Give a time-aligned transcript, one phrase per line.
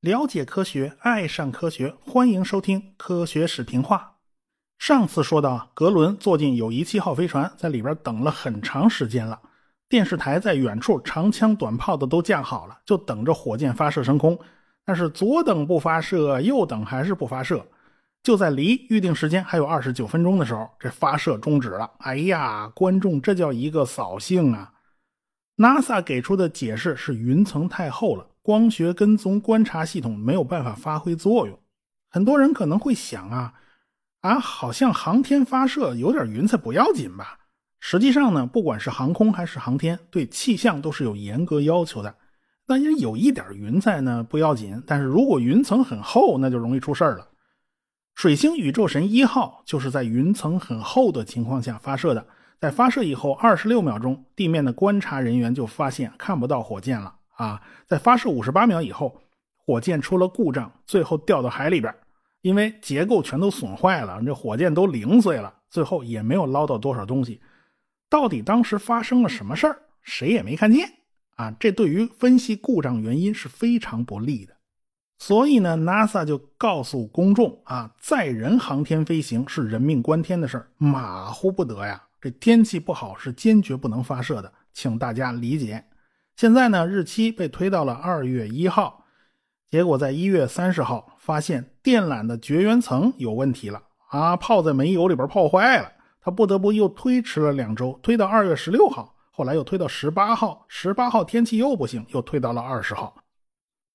[0.00, 4.16] 了解科学，爱上科学，欢迎收听《科学史评话》。
[4.82, 9.38] 上次说到，格伦坐进友谊七号飞船，在里边等了很长时间了。
[9.88, 14.38] 电视台在远处，长枪短炮的都架好了，就等着火箭发射升空。
[14.84, 17.66] 但是左等不发射，右等还是不发射。
[18.22, 21.90] 就在离预定时间还有二十九分钟的时候，这发射终止了。
[21.98, 24.72] 哎呀，观众，这叫一个扫兴啊
[25.56, 28.26] ！NASA 给出的解释是云层太厚了。
[28.42, 31.58] 光学跟踪观察系统没有办法发挥作用，
[32.08, 33.54] 很多人可能会想啊
[34.20, 37.38] 啊，好像航天发射有点云彩不要紧吧？
[37.80, 42.14] 实际上呢，不管是航空还是航天，对气象都是有严格要求的。
[42.66, 47.28] 那也有一点云彩呢不要紧，但是如果云层很厚，那就容易出事了。
[48.18, 52.26] 水星宇宙神一号就是在云层很厚的情况下发射的，
[52.60, 57.14] 在发射以后二十六秒钟，地面的观察人员就发现看不到火箭了。
[57.36, 59.20] 啊，在发射五十八秒以后，
[59.56, 61.94] 火箭出了故障，最后掉到海里边，
[62.40, 67.40] 因为结构全都损坏了，这火箭都零碎了，最后也没有捞到多少东西。
[68.10, 70.90] 到底当时发生了什么事儿，谁也没看见
[71.36, 71.54] 啊！
[71.60, 74.57] 这对于分析故障原因是非常不利的。
[75.18, 82.04] 所以呢，NASA 就告诉公众啊，载人航天飞行是人命关天的事儿，马虎不得呀。
[82.20, 85.84] 这天气不好是坚决不能发射的，请大家理解。
[86.36, 89.04] 现在呢，日期被推到了二月一号，
[89.68, 103.16] 结果在一月三十号发现电缆的绝缘层有问题了啊，泡在煤油里边泡坏了，他不得不又推迟了两周，推到二月十六号，后来又推到十八号，十八号天气又不行，又推到了二十号。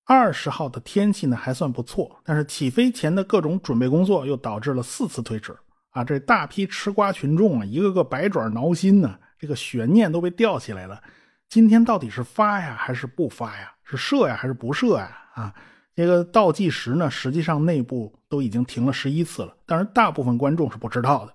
[0.06, 5.56] 二十号的天气呢还算不错，但是起飞前的各种准备工作又导致了四次推迟
[5.92, 11.02] 啊，这大批吃瓜群众啊，一个个百爪挠心呢，这个悬念都被吊起来了。
[11.48, 13.72] 今天到底是发呀还是不发呀？
[13.84, 15.18] 是射呀还是不射呀？
[15.36, 15.54] 啊，
[15.96, 21.34] 这个倒计时呢，实际上内部都已经停了十一次了，但是大部分观众是不知道的，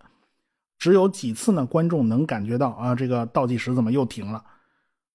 [0.78, 4.44] 只有几次呢，观众能感觉到啊，这个倒计时怎么又停了？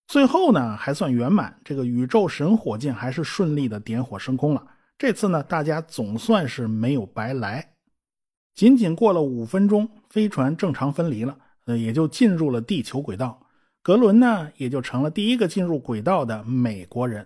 [0.08, 4.64] 最后呢，还算圆满，这个宇宙神火箭还是顺利的点火升空了。
[4.97, 7.74] 这次呢，大家总算是没有白来。
[8.53, 13.40] 仅仅过了五分钟，飞船正常分离了，呃，也就进入了地球轨道。
[13.81, 17.25] 格伦呢，也就成了第一个进入轨道的美国人。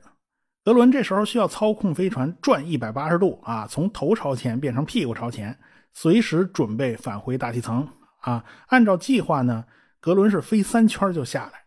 [0.64, 5.58] 格伦这时候需要操控飞船转一百八十度啊，从头朝前变成屁股朝前，
[5.94, 7.88] 随时准备返回大气层
[8.22, 8.44] 啊。
[8.68, 9.66] 按照计划呢，
[10.00, 11.67] 格伦是飞三圈就下来。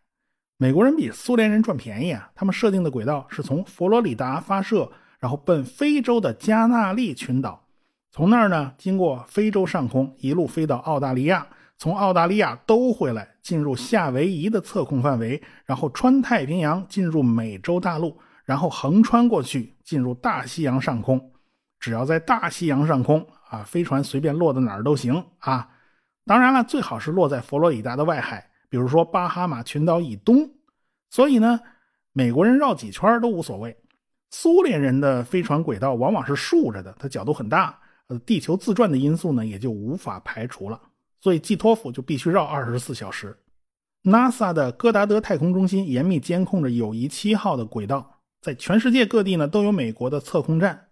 [0.62, 7.66] 美国人比苏联人赚便宜啊，他们设定的轨道是从佛罗里达发射，然后奔非洲的加纳利群岛，
[8.10, 11.46] 从那儿呢经过非洲上空一路飞到澳大利亚。
[11.78, 21.32] 从澳大利亚兜回来，进入夏威夷的测控范围，然后穿太平洋进入美洲大陆，然后横穿过去进入大西洋上空。
[21.78, 25.70] 只要在大西洋上空啊，飞船随便落到哪儿都行啊。
[26.26, 30.50] 当然了，最好是落在佛罗里达的外海，比如说巴哈马群岛以东。
[31.10, 31.60] 所以呢，
[32.12, 33.76] 美国人绕几圈都无所谓。
[34.30, 40.80] 苏联人的飞船轨道往往是竖着的，它角度很大，呃，地球自转的因素呢也就无法排除了。
[41.18, 43.36] 所以季托夫就必须绕二十四小时。
[44.04, 50.86] NASA 的戈达德太空中心严密监控着友谊七号的轨道，在全世界各地呢都有美国的测控站。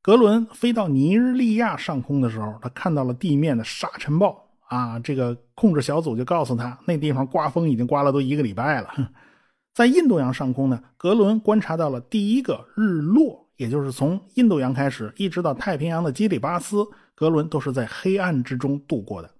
[0.00, 4.43] 格伦飞到尼日利亚上空的时候，他看到了地面的沙尘暴
[4.74, 4.98] 啊！
[4.98, 8.88] 这个控制小组就告诉他，那地方刮风已经刮了都一个礼拜了。
[9.72, 19.30] 在印度洋上空呢，格伦观察到了第一个日落，也就是从印度洋开始一直到太平洋的基里巴斯，格伦都是在黑暗之中度过的。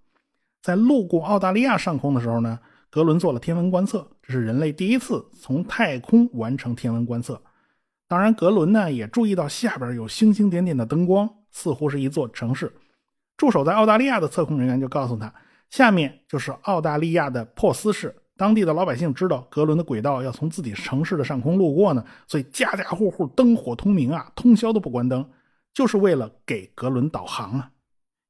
[0.63, 2.59] 在路过澳大利亚上空的时候呢，
[2.91, 7.41] 格伦做了天文观测，这是人类第一次从太空完成天文观测。
[8.07, 12.73] 当然，格伦呢也注意到下边有星星点点的灯光，似乎是一座城市。
[13.37, 15.33] 驻守在澳大利亚的测控人员就告诉他，
[15.71, 18.15] 下面就是澳大利亚的珀斯市。
[18.37, 25.25] 当地的老百姓知道格伦的轨道要从自己城市的上空路过呢，所以家家户户灯火通明啊，通宵都不关灯，
[25.73, 27.71] 就是为了给格伦导航啊。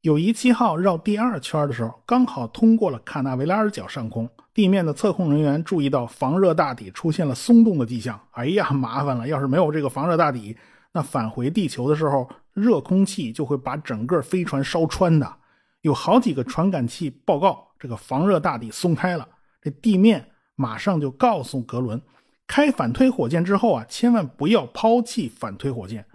[0.02, 8.20] 友谊七号绕第二圈的时候，刚好通过了卡纳维拉尔角上空，地面的测控人员注意到防热大底出现了松动的迹象。
[8.32, 9.26] 哎呀，麻烦了！
[9.26, 10.54] 要是没有这个防热大底，
[10.92, 15.36] 那返回地球的时候，热空气就会把整个飞船烧穿的。
[15.82, 19.28] 有好几个传感器报告，这个防热大底松开了。
[19.60, 22.00] 这地面马上就告诉格伦，
[22.46, 26.06] 开反推火箭之后啊，千万不要抛弃反推火箭。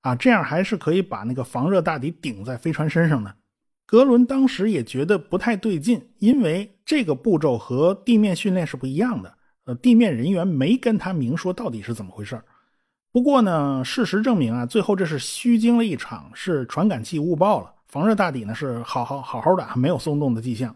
[0.00, 3.32] 啊，这样还是可以把那个防热大底顶在飞船身上的。
[3.86, 9.32] 格伦当时也觉得不太对劲，因为这个步骤和地面训练是不一样的。
[9.64, 12.42] 呃，地面人员没跟他明说到底是怎么回事
[13.12, 17.74] 不过呢，事实证明啊，最后这是虚惊了一场，是传感器误报了。
[17.86, 20.74] 防热大底呢是好好好好的，没有松动的迹象。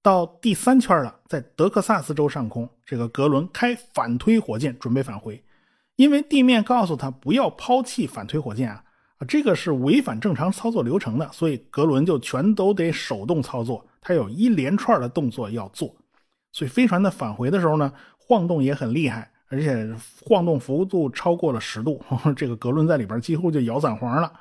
[0.00, 5.42] 到第三圈了，在德克萨斯州上空，这个格伦开反推火箭准备返回，
[5.96, 8.84] 因为地面告诉他不要抛弃反推火箭啊。
[9.26, 15.92] 这个是违反正常操作流程的，所以格伦就全都得手动操作，他有一连串的动作要做。
[16.52, 19.86] 所以飞船的返回的时候呢，晃动也很厉害，而且
[20.22, 22.02] 晃动幅度超过了十度，
[22.34, 24.32] 这个格伦在里边几乎就摇散黄了。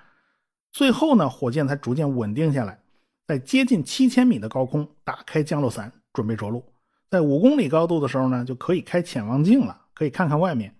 [0.71, 2.79] 最后呢，火箭才逐渐稳定下来，
[3.27, 6.63] 在接近七千米的高空打开降落伞，准备着陆。
[7.09, 10.73] 在五公里高度的时候呢，就可以开潜望镜了，可以看看外面。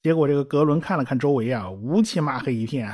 [0.00, 2.88] 结果这个格伦看了看周围啊，乌漆嘛黑一片。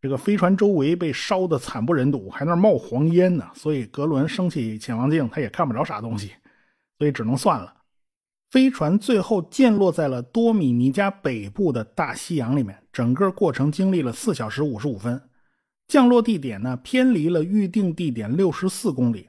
[0.00, 6.32] 这个飞船周围被烧得惨不忍睹，还那冒黄烟呢，所以格伦升起潜望镜，他也看不着啥东西，
[6.96, 7.74] 所以只能算了。
[8.54, 15.20] 飞船最后降落在了多米尼加北部的大西洋里面，整个过程经历了四小时五十五分。
[15.88, 19.28] 降落地点呢偏离了预定地点六十四公里，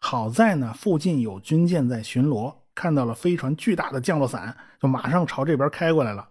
[0.00, 6.26] 好在呢附近有军舰在巡逻，看到了飞船巨大的降落伞，就马上朝这边开过来了。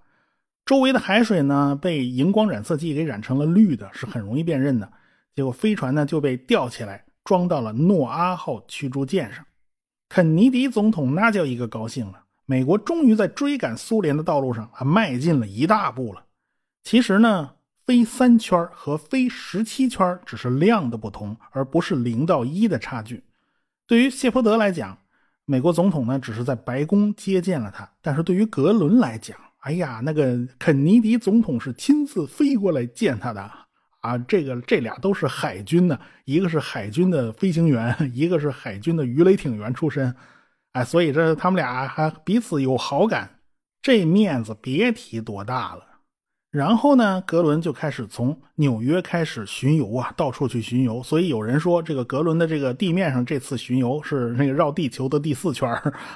[0.65, 4.91] 周围的海水呢，被荧光染色剂给染成了绿的，是很容易辨认的。
[5.35, 9.45] 结果飞船呢就被吊起来，装到了诺阿号驱逐舰上。
[10.09, 16.25] 肯尼迪总统那叫一个高兴了，美国终于在追赶苏联的道路上啊迈进了一大步了。
[16.83, 17.51] 其实呢，
[17.85, 23.23] 飞三圈和飞十七圈只是量的不同，而不是零到一的差距。
[23.87, 24.97] 对于谢泼德来讲，
[25.45, 33.41] 美国总统呢只是在白宫接见了他，但是对于格伦来讲，哎呀，那个肯尼迪总统是亲自飞过来见他的
[33.99, 34.17] 啊！
[34.17, 40.15] 这个这俩都是海军的，一个是海军的飞行员，一个是海军的鱼雷艇员出身，
[40.73, 43.39] 哎，所以这他们俩还彼此有好感，
[43.81, 45.85] 这面子别提多大了。
[46.49, 51.01] 然后呢，格伦就开始从纽约开始巡游啊，到处去巡游。
[51.01, 55.69] 所以有人说，这个格伦的这个地面上这次巡游是那个绕地球的第四圈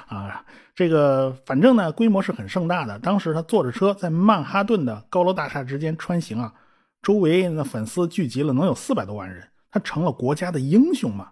[0.06, 0.44] 啊。
[0.74, 2.98] 这个反正呢，规模是很盛大的。
[2.98, 6.52] 当时他坐着车在曼哈顿的高楼大厦之间穿行啊，
[7.00, 11.30] 周围那粉丝聚集了能有四百多万人，他成了国家的英雄嘛。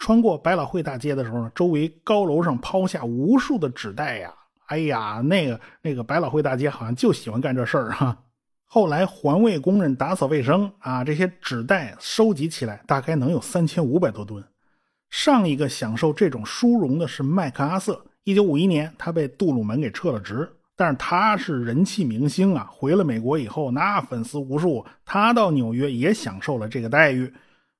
[0.00, 4.34] 穿过百老汇大街的时候呢，周围高楼上抛下无数的纸袋呀，
[4.66, 8.16] 哎呀，那个那个百老汇大街好像就喜欢干这事儿哈。
[8.64, 14.42] 后来环卫工人打扫卫生啊，这些纸袋收集起来大概能有三千五百多吨。
[15.10, 27.30] 上一个享受这种殊荣的是麦克阿瑟，一九五一年他被杜鲁门给撤了职，但是他是人气明星啊，回了美国以后那粉丝无数，他到纽约也享受了这个待遇。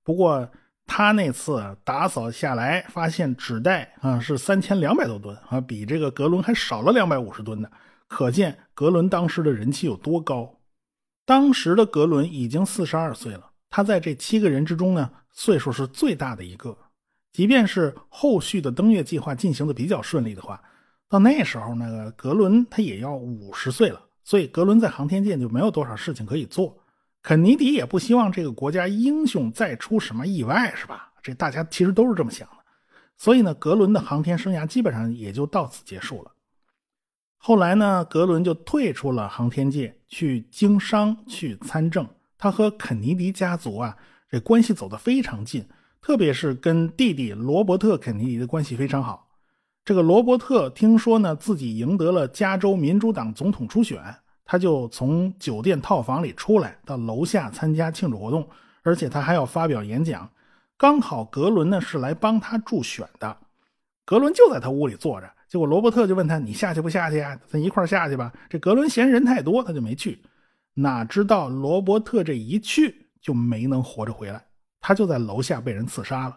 [0.02, 0.46] 不过
[0.92, 7.70] 他那次打扫下来发现纸袋啊是三千两百多吨啊，比这个格伦还少了两百五十吨呢，
[8.08, 10.58] 可见格伦当时的人气有多高。
[11.24, 16.76] 当时的格伦已经四十二岁了，他在这七个人之中呢，岁数是最大的一个。
[17.32, 20.60] 即便是后续的登月计划进行的比较顺利的话，
[21.08, 26.76] 到那时候那个格伦他也要五十岁了，所以格伦在航天界就没有多少事情可以做。
[27.22, 31.12] 肯尼迪也不希望这个国家英雄再出什么意外，是吧？
[31.22, 32.56] 这大家其实都是这么想的。
[33.18, 36.32] 所以呢，格伦的航天生涯基本上也就到此结束了。
[37.36, 42.08] 后来呢，格伦就退出了航天界，去经商，去参政。
[42.38, 43.96] 他和肯尼迪家族啊，
[44.30, 45.66] 这关系走得非常近，
[46.00, 49.28] 特别是跟弟弟罗伯特·肯尼迪的关系非常好。
[49.84, 54.02] 这个罗伯特听说呢，自己赢得了加州民主党总统初选，
[54.50, 58.44] 他就从酒店套房里出来，到楼下参加庆祝活动，
[58.82, 60.28] 而且他还要发表演讲。
[60.76, 63.36] 刚好格伦呢是来帮他助选的，
[64.04, 65.30] 格伦就在他屋里坐着。
[65.46, 67.38] 结果罗伯特就问他：“你下去不下去呀？
[67.46, 70.20] 咱一块下去吧。”这格伦嫌人太多，他就没去。
[70.74, 74.44] 哪知道罗伯特这一去就没能活着回来，
[74.80, 76.36] 他就在楼下被人刺杀了。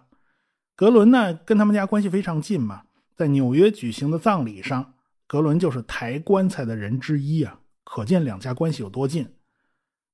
[0.75, 2.83] 格伦呢，跟他们家关系非常近嘛，
[3.15, 4.93] 在纽约举行的葬礼上，
[5.25, 7.57] 格伦就是抬棺材的人之一啊，
[7.93, 9.35] 可见两家关系有多近。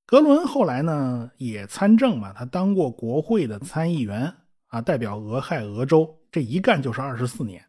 [0.06, 4.36] 格伦后来呢也参政嘛，他当过国会的参议员
[4.68, 7.64] 啊，代表俄亥俄州，这一干就是二十四年。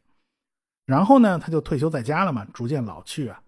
[0.84, 3.40] 然后呢，他就退休在家了嘛，逐渐老去啊。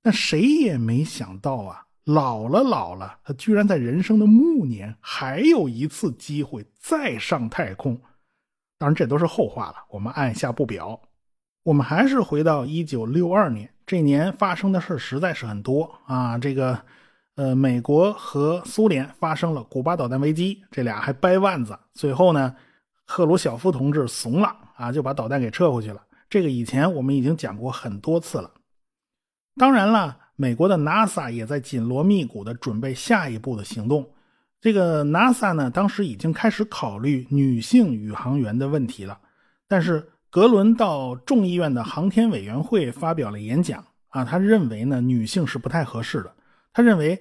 [0.00, 8.00] 但谁也没想到啊，老了老了，他居然在人生的暮年还有一次机会再上太空。
[8.78, 10.98] 当然，这都是后话了，我们按下不表。
[11.62, 16.36] 我们还是回到一九六二年，这年发生的事实在是很多啊。
[16.36, 16.78] 这个，
[17.36, 21.78] 呃，美国和苏联发生了古巴导弹危机，这俩还掰腕子。
[21.94, 22.54] 最后呢，
[23.04, 26.02] 赫鲁晓夫同志怂了啊，就把导弹给撤回去了。
[26.28, 28.50] 这个以前我们已经讲过很多次了。
[29.54, 34.10] 当然了，美国的 NASA 也在紧锣密鼓的准备下一步的行动。
[34.60, 39.18] 这个 NASA 呢，当时已经开始考虑女性宇航员的问题了。
[39.68, 46.30] 但是格伦到众议院的航天委员会发表了演讲啊，他认为呢，女性是不太合适的。
[46.74, 47.18] 他认为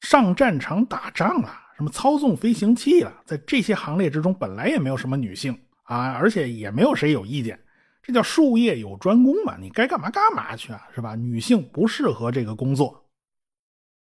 [0.00, 1.50] 上战场打仗了。
[1.76, 3.12] 什么操纵飞行器了？
[3.26, 7.60] 在这些行列之中，本来也没有什么女性啊，而且也没有谁有意见。
[8.02, 11.14] 这叫术业有专攻嘛，你该干嘛干嘛去啊，是吧？
[11.14, 13.04] 女性不适合这个工作。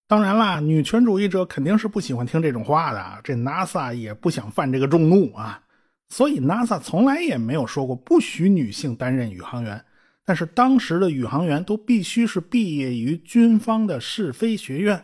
[0.06, 3.20] 当然啦，女权主义者肯定是不喜欢听这种话的。
[3.24, 5.62] 这 NASA 也不想犯这个众怒啊，
[6.10, 9.82] 所以 NASA 从来也没有说过不许女性担任宇航员。
[10.26, 15.02] 但是当时的宇航员都必须是毕业于军方的试飞学院，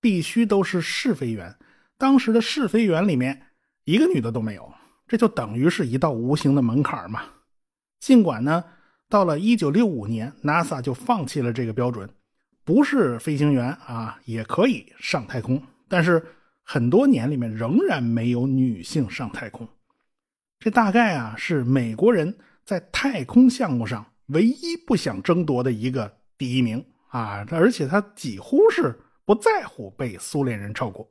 [0.00, 1.56] 必须都是试飞员。
[1.96, 3.40] 当时的试飞员里面
[3.84, 4.72] 一个女的都没有，
[5.08, 7.22] 这就等于是一道无形的门槛嘛。
[7.98, 8.64] 尽管呢，
[9.08, 12.08] 到了1965年，NASA 就放弃了这个标准，
[12.64, 16.24] 不是飞行员啊也可以上太空，但是
[16.62, 19.68] 很多年里面仍然没有女性上太空。
[20.60, 31.08] 这大概啊是美国人在太空项目上唯一不想争夺的一个第一名啊，而且他几乎是不在乎被苏联人超过。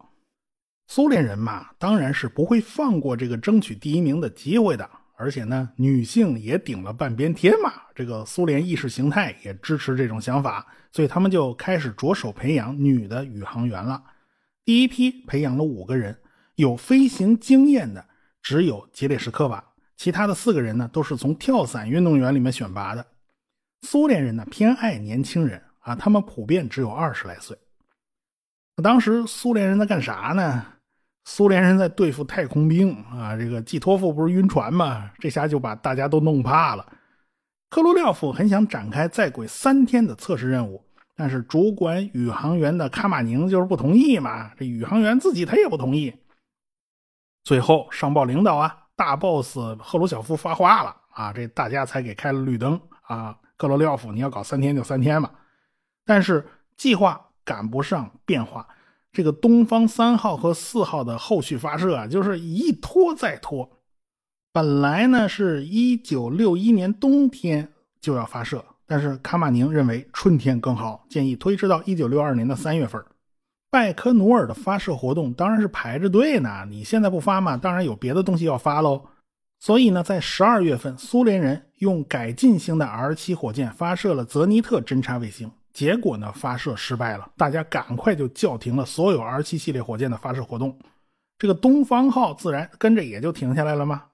[0.87, 4.89] 苏联人嘛，当然是不会放过这个争取第一名的机会的。
[5.21, 7.73] 而且呢，女性也顶了半边天嘛。
[7.93, 14.01] 这个苏联意识形态也支持这种想法，所以他们就开始着手培养女的宇航员了。
[14.63, 16.17] 第一批培养了五个人，
[16.55, 18.07] 有飞行经验的
[18.41, 19.63] 只有杰列什科娃，
[19.97, 23.05] 其他的四个人呢都是从跳伞运动员里面选拔的。
[23.81, 27.57] 苏联人呢偏爱年轻人啊，他们普遍只有二十来岁。
[28.83, 30.65] 当时苏联人在干啥呢？
[31.25, 35.11] 苏联人在对付太空兵啊，这个季托夫不是晕船吗？
[35.19, 36.93] 这下就把大家都弄怕了。
[37.69, 40.83] 科罗廖夫很想展开在轨三天的测试任务，
[41.15, 44.51] 但是主管宇航员的卡马宁就是不同意嘛。
[44.57, 46.11] 这宇航员自己他也不同意。
[47.43, 53.37] 最后上报领导啊，大 boss 赫鲁晓夫发话了啊，这大家才给开了绿灯啊。
[53.57, 55.29] 科罗廖夫，你要搞三天就三天吧，
[56.05, 58.65] 但是计划赶不上变化。
[59.11, 63.69] 这个东方三号和四号的后续发射啊，就是一拖再拖。
[64.53, 73.03] 本来呢是一九六一年冬天就要发射，但是卡马宁认为春天更好，建议推迟到一九六二年的三月份。
[73.71, 79.05] 拜科努尔的发射活动当然是排着队呢，你现在不发嘛，当然有别的东西要发喽。
[79.59, 85.51] 所以呢，在十二月份，苏联人用改进型的 R 七火箭发射了泽尼特侦察卫星。
[85.71, 90.77] 结果呢，发射失败了，大家赶快就叫停了所有 R 七系列火箭的发射活动。
[91.37, 94.05] 这个东方号自然跟着也就停下来了吗？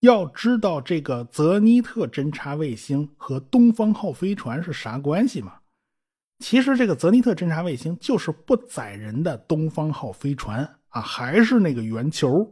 [0.00, 5.54] 要知道这个泽尼特侦察卫星和东方号飞船是啥关系吗？
[6.38, 12.50] 其实这个泽尼特侦察卫星就是不载人的东方号飞船啊，还是那个圆球，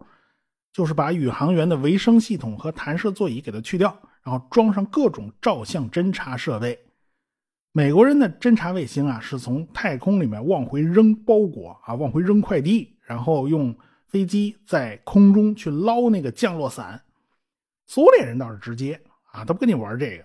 [0.72, 6.78] 就是把宇航员的维生系统和弹射座椅给它去掉，然后装上各种照相侦察设备。
[7.72, 13.76] 美国人的侦察卫星啊，是从太空里面往回扔包裹啊，往回扔快递，然后用
[14.06, 17.02] 飞机在空中去捞那个降落伞。
[17.86, 18.98] 苏联人倒是直接
[19.32, 20.24] 啊，他不跟你玩这个，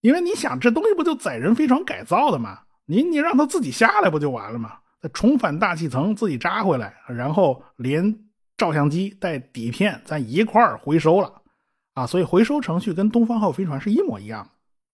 [0.00, 2.60] 因为你想这东西不就载人飞船改造的吗？
[2.86, 4.78] 您，您让他自己下来不就完了吗？
[5.02, 8.18] 再重返大气层，自己扎回来，然后连
[8.56, 11.42] 照相机带底片咱一块儿回收了
[11.94, 14.50] 啊，所以回收程序跟东方号飞船是一模一样的。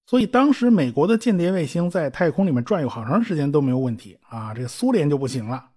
[0.07, 5.71] 所以当时美国的间谍卫星在太空里面转悠好长时间都没有问题啊，这个苏联就不行了，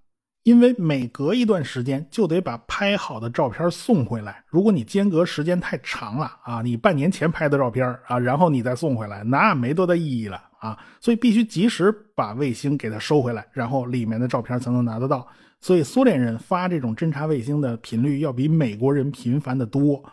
[0.46, 4.44] 因为每隔一段时间就得把拍好的照片送回来。
[4.48, 10.78] 如果你间隔时间太长了啊，你半年前拍的照片啊，然后你再送回来，那没多大意义了啊。
[11.02, 15.28] 所以必须及时把卫星给它收回来，然后里面的照片才能拿得到。
[15.60, 20.04] 所以苏联人发这种侦察卫星的频率要比美国人频繁的多。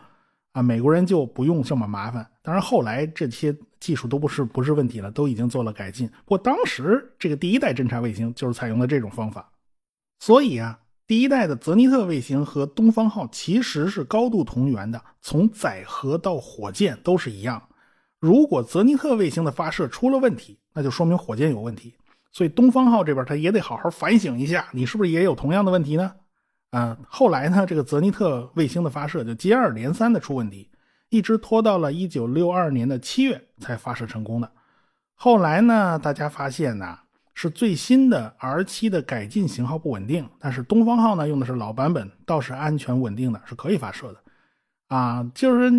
[0.53, 2.27] 啊，美国人就不用这么麻烦。
[2.41, 6.07] 当然，后来这些技术都不是不是问题了，都已经做了改进。
[6.25, 9.47] 不过当时这个第一代侦察卫星就是采用的这种方法。
[10.25, 17.61] 所以啊，第一代的泽尼特卫星和东方号其实是高度同源的，从载荷到火箭都是一样。
[18.21, 21.93] 如果泽尼特卫星的发射出了问题，那就说明火箭有问题。
[22.31, 26.13] 所以东方号这边他也得好好反省一下，你是不是也有同样的问题呢？
[26.69, 30.69] 啊，后来呢，这个泽尼特卫星的发射就接二连三的出问题，
[31.09, 34.49] 一直拖到了一九六二年的七月才发射成功的。
[35.15, 36.97] 后来呢，大家发现呢，
[37.43, 44.23] 是最新的 R 七的改进型号不稳定，但是东方号呢用的是老版本，倒是安全稳定的，是可以发射的。
[44.87, 45.69] 啊，就是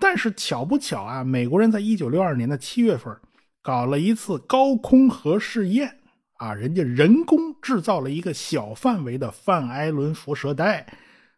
[0.00, 3.16] 但是巧不巧啊，美国人在一九六二年的七月份
[3.62, 5.98] 搞了一次高空核试验
[6.38, 10.84] 啊，人家人工制造了一个小范围的范艾伦辐射带，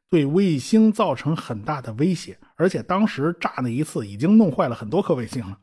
[0.09, 5.59] 对卫星造成很大的威胁，而且当时炸那一次已经弄坏了很多颗卫星了。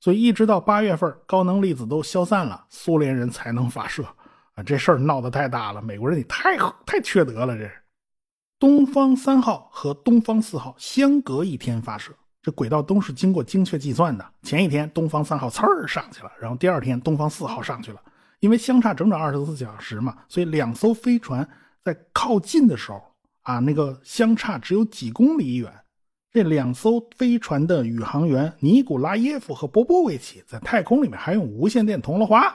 [0.00, 4.04] 所以一直到八月份，高能粒子都消散了，苏联人才能发射
[4.54, 4.62] 啊！
[4.62, 7.58] 这事儿闹得太大了，美国人你太太缺德了！
[7.58, 7.68] 这
[8.60, 12.12] 东方三号和东方四号相隔一天发射，
[12.42, 14.24] 这轨道都是经过精确计算的。
[14.42, 18.00] 前一天东方三号呲儿上去了，然后第二天东方四号上去了，
[18.40, 21.48] 因为相差整整二十四小时嘛，所以两艘飞船
[21.82, 23.02] 在靠近的时候
[23.42, 25.72] 啊，那个相差只有几公里远。
[26.30, 32.54] 这两艘飞船的宇航员尼古拉耶夫和波波维奇在太空里面还用无线电通了话，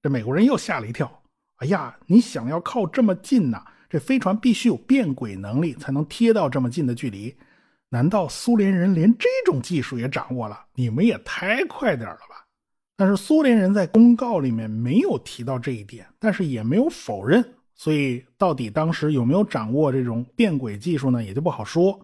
[0.00, 1.10] 这美国人又吓了一跳。
[1.56, 3.64] 哎呀，你想要靠这么近呐？
[3.90, 7.34] 这飞船必须有变轨能力才能贴到这么近的距离。
[7.88, 10.66] 难道苏联人连这种技术也掌握了？
[10.74, 12.44] 你们也太快点了吧！
[12.96, 17.44] 但是苏联人在公告里面没有提到这一点，但是也没有否认。
[17.74, 21.24] 所以到底当时有没有掌握这种变轨技术呢？
[21.24, 21.98] 也就不好说。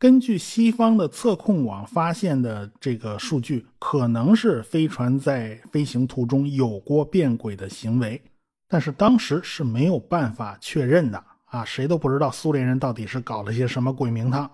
[0.00, 8.22] 根据西方的测控网发现的这个数据，可能是飞船在飞行途中有过变轨的行为，
[8.68, 14.48] 但是当时是没有办法确认的啊，谁都不知道苏联人到底是搞了些什么鬼名堂。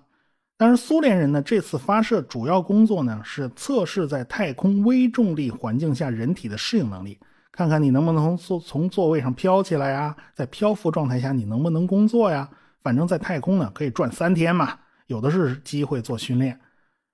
[0.57, 7.19] 但是苏联人呢，这次发射主要工作呢是测试在太空微重力环境下人体的适应能力，
[7.53, 12.49] 看看你能不能从从座位上飘起来呀，在漂浮状态下你能不能工作呀？
[12.81, 14.79] 反正在太空呢可以转三天嘛。
[15.07, 16.59] 有的是机会做训练，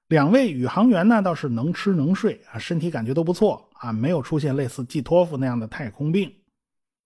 [0.09, 6.32] 两位宇航员呢倒是能吃能睡啊，身体感觉都不错啊，没有出现类似季托夫那样的太空病。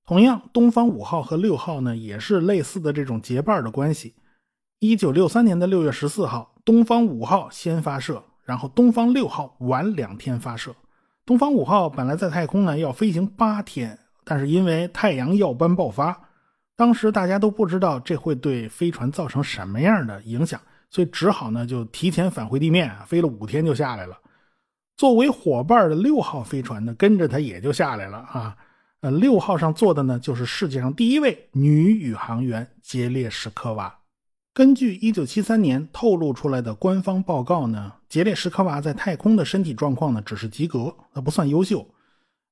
[0.06, 4.14] 同样，东方五号和六号呢也是类似的这种结伴的关系。
[4.78, 10.74] 一九六三年的六月十四号，东方五号先发射，然后东方六号晚两天发射。
[11.24, 16.28] 东方五号本来在太空呢要飞行八天，但是因为太阳耀斑爆发，
[16.76, 20.60] 当时大家都不知道这会对飞船造成什么样的影响。
[20.94, 24.16] 所以只好呢，就提前返回地面，飞了五天就下来了。
[24.96, 28.56] 作为伙伴的六号飞船呢，跟着他也就下来了啊。
[29.00, 33.92] 呃，六号上坐的呢，就是世界上第一位女宇航员杰列什科娃。
[34.52, 41.84] 根据1973年透露出来的官方报告呢，杰列什科娃在太空的身体状况呢，只是及格，那不算优秀，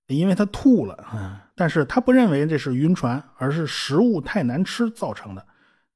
[0.08, 1.48] 因为他吐了啊。
[1.54, 5.46] 但是他不认为这是晕船，而是食物太难吃造成的。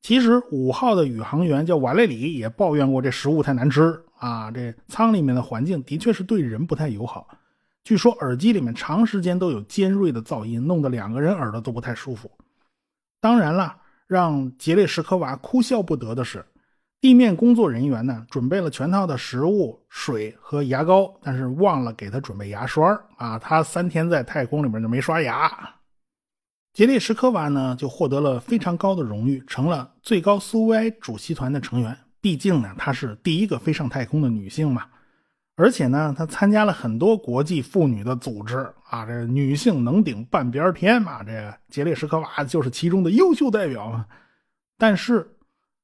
[0.03, 7.27] 其实五号的宇航员叫瓦雷里也抱怨过这食物太难吃啊，这舱里面的环境的确是对人不太友好。
[7.83, 12.31] 据说耳机里面长时间都有尖锐的噪音，弄得两个人耳朵都不太舒服。
[13.21, 16.45] 当然了，让杰列什科娃哭笑不得的是，
[17.01, 25.76] 地面工作人员呢准备了全套的食物、水和牙膏，但是忘了给他准备牙刷啊，他三天在太空里面就没刷牙。
[26.77, 31.97] 杰列什科娃呢，就获得了非常高的荣誉，成了最高苏维埃主席团的成员。
[32.21, 34.85] 毕竟呢，她是第一个飞上太空的女性嘛。
[35.55, 38.59] 而且呢，她参加了很多国际妇女的组织
[38.91, 41.25] 啊，这女性能顶半边天嘛。
[41.25, 44.05] 这杰列什科娃就是其中的优秀代表嘛。
[44.77, 45.35] 但是，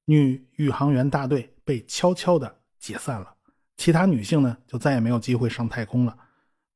[0.05, 3.33] 女宇航员大队被悄悄的解散了，
[3.79, 6.15] 其他女性呢，就再也没有机会上太空了。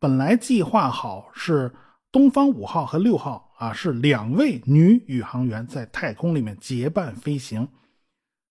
[0.00, 1.70] 本来计划好是
[2.10, 3.45] 东方五号和六号。
[3.56, 7.66] 啊，是两位女宇航员在太空里面结伴飞行，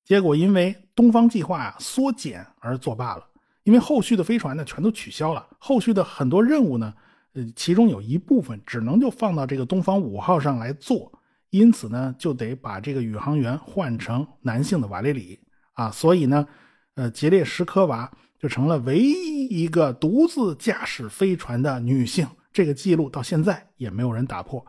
[0.03, 3.27] 结果因为东方计划啊缩减而作罢了。
[3.63, 6.93] 因为后续的飞船呢全都取消了，后续的很多任务呢，
[7.33, 11.11] 呃，其中有一部分只能就放到这个东方五号上来做，
[11.49, 15.39] 因此呢就得把这个宇航员换成男性的瓦雷里
[15.73, 16.47] 啊，所以呢，
[16.93, 24.63] 呃，杰列什科娃就成了唯一一个独自驾驶飞船的女性，这个记录到现在也没有人打破。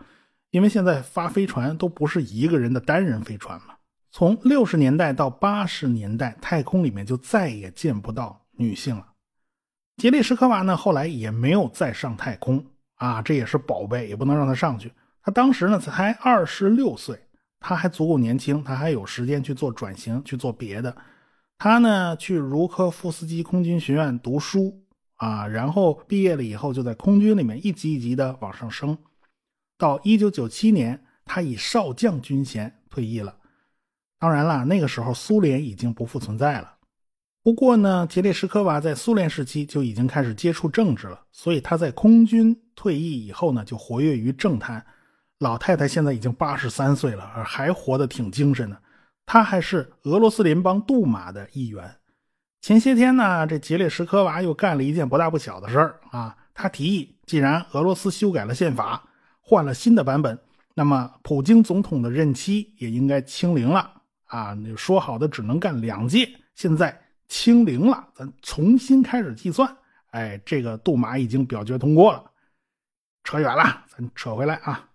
[0.50, 3.74] 因为现在发飞船都不是一个人的单人飞船嘛。
[4.10, 9.06] 从六十年代到八十年代，太空里面就再也见不到女性了。
[9.98, 14.90] 杰列什科娃呢，后来也没有再上太空啊，这也是宝贝，也不能让她上去。
[15.22, 17.18] 她当时呢才二十六岁，
[17.60, 20.96] 她还足够年轻，她还有时间去做转型，去做别的。
[21.58, 24.82] 她呢去茹科夫斯基空军学院读书
[25.16, 28.96] 啊，然后毕业了以后就在空军里面一级一级的往上升。
[29.78, 33.36] 到一九九七年，他以少将军衔退役了。
[34.18, 36.72] 当然了，那个时候苏联已经不复存在了。
[37.42, 44.84] 不过呢，杰列什科娃在苏联时期就已经开始接触政治了，所以他在空军退役以后呢，就活跃于政坛。
[45.38, 48.76] 老太太现在已经八十三岁了，而还活得挺精神的。
[49.26, 51.96] 她还是俄罗斯联邦杜马的议员。
[52.62, 56.36] 前些天呢，这杰列什科娃又干了一件不大不小的事儿啊。
[56.54, 59.08] 他提议，既然俄罗斯修改了宪法，
[59.48, 60.36] 换了新的版本，
[60.74, 63.88] 那么普京总统的任期也应该清零了
[64.24, 64.58] 啊。
[64.76, 69.72] 说好的只能干两届，现在清零了，咱重新开始计算。
[70.10, 72.24] 哎，这个杜马已经表决通过了。
[73.22, 74.90] 扯远了，咱扯回来啊。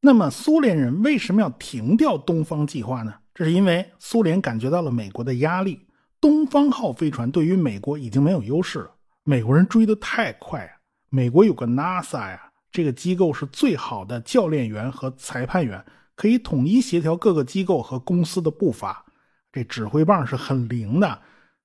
[0.00, 3.12] 那么苏联人为什么要停掉东方计划呢？
[3.34, 5.86] 这是因为苏联感觉到了美国的压力。
[6.22, 10.72] 东方号飞船对于美国已经没有优势了，美国人追得太快啊。
[11.10, 19.04] 美国有个 NASA 呀，这个机构是最好的教练员和裁判员，可以统一协调各个机构和公司的步伐。
[19.52, 21.20] 这指挥棒是很灵的，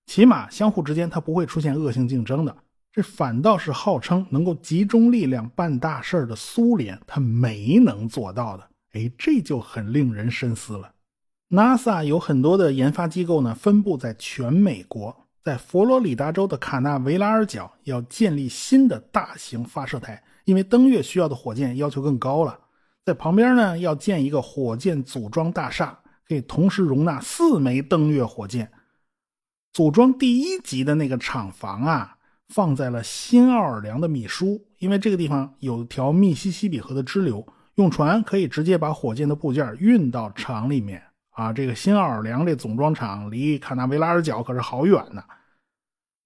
[0.07, 2.55] 起码相互之间它不会出现恶性竞争的。
[2.91, 8.67] 这反倒是号称能够集中力量办大事的苏联，他没能做到的。
[8.93, 10.93] 哎，这就很令人深思了。
[11.49, 15.24] NASA 有很多的研发机构呢，分布在全美国。
[15.45, 22.59] 在佛罗里达州的卡纳维拉尔角要建立新的大型发射台，因为登月需要的火箭要求更高了。
[23.05, 28.71] 在旁边呢，要建一个火箭组装大厦，可以同时容纳四枚登月火箭。
[29.71, 32.17] 组装第一级的那个厂房啊，
[32.49, 41.03] 放在了新奥尔良的米舒，因为这个地方有条密西西比河的支流，用船可以直接把火箭的部件运到厂里面。
[41.35, 45.21] 啊，这个新奥尔良这总装厂离卡纳维拉尔角可是好远呢。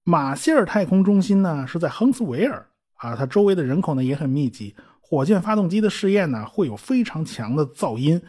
[0.03, 4.75] 马歇尔太空中心呢是在亨斯维尔啊，它周围的人口呢也很密集。
[5.01, 8.21] 火箭发动机的试验呢会有非常强的噪音，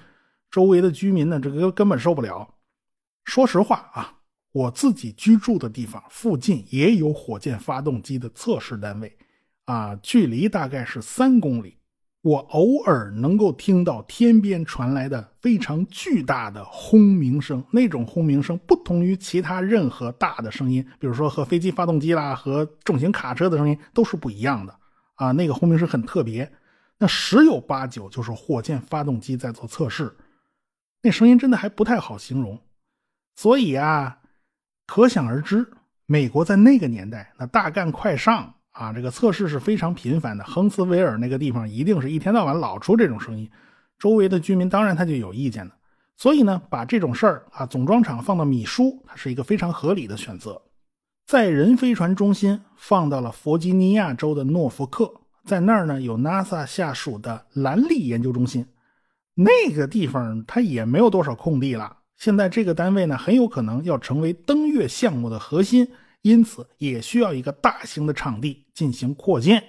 [0.51, 2.55] 周围的居民呢这个根本受不了。
[3.25, 4.15] 说实话啊，
[4.53, 9.19] 我自己居住的地方附近也有火箭发动机的测试单位，
[9.67, 11.77] 啊，距离大概是三公里。
[12.23, 24.79] 我偶尔能够听到天边传来的非常巨大的轰鸣声，那种轰鸣声不同于其他任何大的声音，比如说和飞机发动机啦、和重型卡车的声音都是不一样的
[25.15, 25.33] 啊。
[25.33, 26.53] 那个轰鸣声很特别，
[26.99, 30.15] 那十有八九就是火箭发动机在做测试，
[31.03, 32.61] 那声音真的还不太好形容。
[33.37, 34.19] 所以啊，
[34.87, 35.73] 可想而知，
[36.05, 38.57] 美国在那个年代那大干快上。
[38.73, 40.45] 啊，这个测试是非常频繁的。
[40.45, 43.51] 亨斯维尔那个地方一定是一天到晚老出这种声音，
[43.99, 45.73] 周围的居民当然他就有意见了。
[46.17, 50.61] 所以呢，把这种事儿啊，总装厂放到米舒，它是一个非常合理的选择。
[51.27, 55.13] 载人飞船中心放到了弗吉尼亚州的诺福克，
[55.45, 58.67] 在那儿呢有 NASA 下属的兰利研究中心，
[59.35, 61.97] 那个地方它也没有多少空地了。
[62.17, 65.89] 现在这个单位呢，很有可能要成为登月项目的核心。
[66.23, 69.63] 因此，也需要一个大型的场地进行扩建。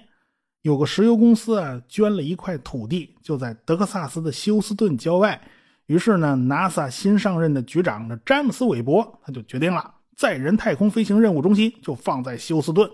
[0.60, 5.40] 有个石油公司啊，捐了一块土地，就在德克萨斯的休斯顿郊外。
[5.86, 12.88] 于是呢，NASA 新上任的局长的詹姆斯·韦伯他就决定了，载人太空飞行任务中心就放在休斯顿。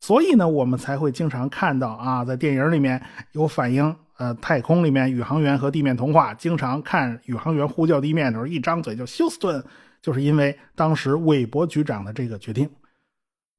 [0.00, 9.62] 所以呢，我们才会经常看到啊，在电影里面有反映，呃，太空里面宇航员和地面通话，经常看宇航员呼叫地面的时候，一张嘴就休斯顿。
[10.06, 12.70] 就是因为当时韦伯局长的这个决定。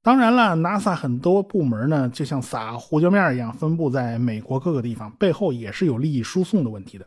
[0.02, 7.06] 当然了，NASA 很多部门呢，就像撒胡椒面一样，分布在美国各个地方，背后也是有利益输送的问题的。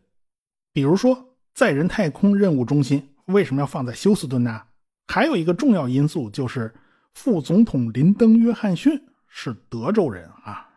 [0.74, 4.60] 比如说，载人太空任务中心为什么要放在休斯顿呢？
[5.06, 6.74] 还有一个重要因素就是，
[7.14, 10.68] 副总统林登·约翰逊是德州人啊。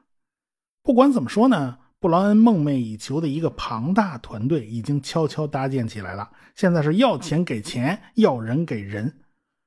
[0.84, 1.80] 不管怎么说呢。
[2.04, 6.30] 布劳恩梦寐以求的一个庞大团队已经悄悄搭建起来了。
[6.54, 9.22] 现在是要钱给钱，要人给人。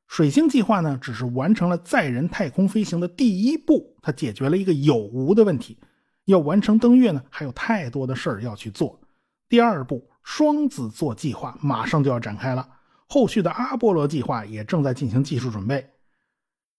[0.07, 5.79] 水星计划呢，只是完成了载人太空飞行的第一步，它解决了一个有无的问题。
[6.27, 9.01] 要完成登月呢，还有太多的事儿要去做。
[9.49, 12.69] 第二步，双子座计划马上就要展开了，
[13.07, 15.89] 后续的阿波罗计划也正在进行技术准备。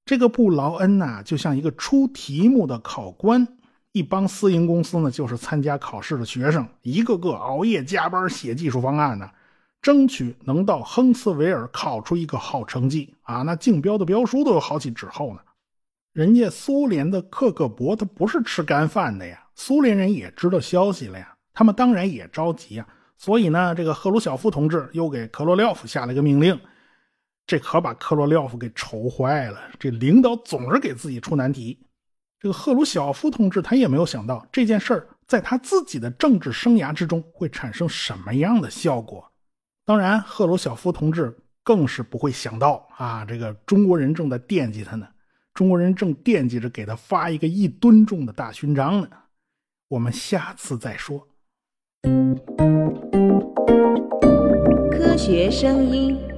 [0.06, 3.57] 这个布劳恩呐，就像一个出题目的考官。
[3.98, 9.28] 一帮私营公司呢，就是参加考试的学生，一个个熬夜加班写技术方案呢，
[9.82, 13.42] 争取能到亨茨维尔考出一个好成绩啊！
[13.42, 15.40] 那竞标的标书都有好几纸厚呢。
[16.14, 22.88] 人家苏联的克格勃他不是吃干饭的呀，苏联人也知道消息了呀，他们当然也着急啊。
[23.18, 26.60] 所以呢，这个赫鲁晓夫同志又给科罗廖夫下了一个命令，
[27.48, 29.60] 这可把科罗廖夫给愁坏了。
[29.80, 31.80] 这领导总是给自己出难题。
[32.40, 39.32] 这个赫鲁晓夫同志，他也没有想到这件事儿在他自己的政治生涯之中会产生什么样的效果。
[39.86, 45.08] 当然，赫鲁晓夫同志更是不会想到啊，这个中国人正在惦记他呢，
[45.54, 49.08] 中国人正惦记着给他发一个一吨重的大勋章呢。
[49.88, 51.28] 我们下次再说。
[54.92, 56.37] 科学声音。